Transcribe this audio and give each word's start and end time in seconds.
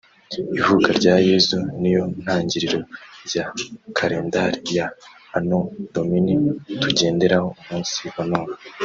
Ivuka 0.59 0.89
rya 0.99 1.15
Yezu 1.29 1.57
ni 1.81 1.89
yo 1.95 2.03
ntangiriro 2.21 2.79
rya 3.27 3.45
kalendari 3.97 4.59
ya 4.77 4.87
Anno 5.37 5.59
Domini 5.95 6.33
tugenderaho 6.81 7.47
umunsi 7.61 7.99
wa 8.15 8.23
none 8.31 8.55